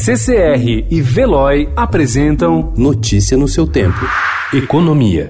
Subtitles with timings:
[0.00, 3.98] CCR e Veloy apresentam Notícia no seu tempo.
[4.54, 5.28] Economia.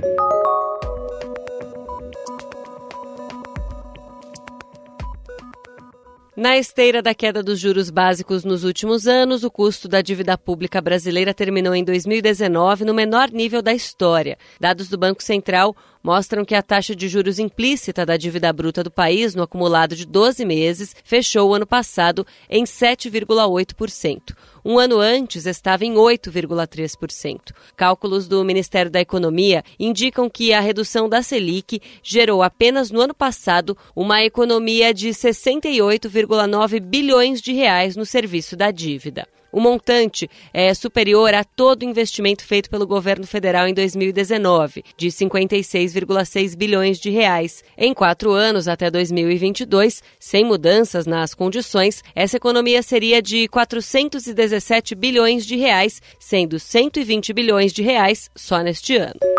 [6.37, 10.81] Na esteira da queda dos juros básicos nos últimos anos, o custo da dívida pública
[10.81, 14.37] brasileira terminou em 2019 no menor nível da história.
[14.61, 18.91] Dados do Banco Central mostram que a taxa de juros implícita da dívida bruta do
[18.91, 24.35] país, no acumulado de 12 meses, fechou o ano passado em 7,8%.
[24.65, 27.53] Um ano antes estava em 8,3%.
[27.77, 33.15] Cálculos do Ministério da Economia indicam que a redução da Selic gerou apenas no ano
[33.15, 39.27] passado uma economia de 68,9 bilhões de reais no serviço da dívida.
[39.51, 45.09] O montante é superior a todo o investimento feito pelo governo federal em 2019, de
[45.09, 47.65] 56,6 bilhões de reais.
[47.77, 55.47] Em quatro anos, até 2022, sem mudanças nas condições, essa economia seria de 417 bilhões
[55.47, 59.38] de reais, sendo 120 bilhões de reais só neste ano.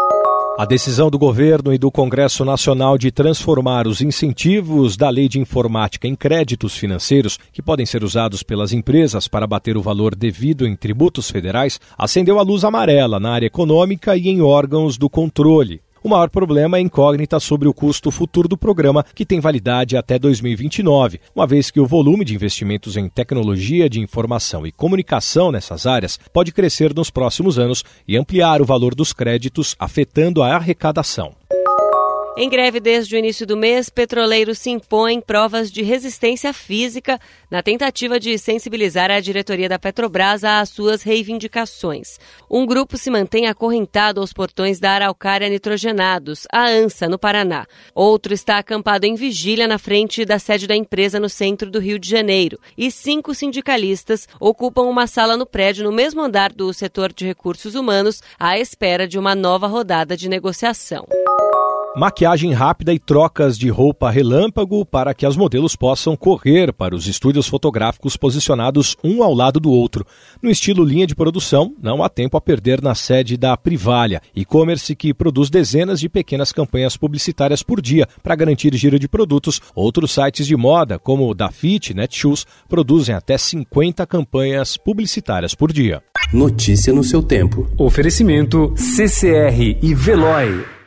[0.59, 5.39] A decisão do governo e do Congresso Nacional de transformar os incentivos da Lei de
[5.39, 10.67] Informática em créditos financeiros, que podem ser usados pelas empresas para bater o valor devido
[10.67, 15.79] em tributos federais, acendeu a luz amarela na área econômica e em órgãos do controle.
[16.03, 19.97] O maior problema é a incógnita sobre o custo futuro do programa, que tem validade
[19.97, 25.51] até 2029, uma vez que o volume de investimentos em tecnologia de informação e comunicação
[25.51, 30.55] nessas áreas pode crescer nos próximos anos e ampliar o valor dos créditos, afetando a
[30.55, 31.38] arrecadação.
[32.37, 37.19] Em greve desde o início do mês, petroleiros se impõem provas de resistência física
[37.51, 42.17] na tentativa de sensibilizar a diretoria da Petrobras às suas reivindicações.
[42.49, 47.65] Um grupo se mantém acorrentado aos portões da Araucária Nitrogenados, a ANSA, no Paraná.
[47.93, 51.99] Outro está acampado em vigília na frente da sede da empresa no centro do Rio
[51.99, 52.57] de Janeiro.
[52.77, 57.75] E cinco sindicalistas ocupam uma sala no prédio no mesmo andar do setor de recursos
[57.75, 61.05] humanos à espera de uma nova rodada de negociação
[61.95, 67.07] maquiagem rápida e trocas de roupa relâmpago para que as modelos possam correr para os
[67.07, 70.05] estúdios fotográficos posicionados um ao lado do outro.
[70.41, 74.95] No estilo linha de produção, não há tempo a perder na sede da Privalha, e-commerce
[74.95, 79.59] que produz dezenas de pequenas campanhas publicitárias por dia para garantir giro de produtos.
[79.73, 85.71] Outros sites de moda, como o da Fit, Netshoes, produzem até 50 campanhas publicitárias por
[85.71, 86.01] dia.
[86.31, 87.67] Notícia no seu tempo.
[87.77, 90.78] Oferecimento CCR e Veloy.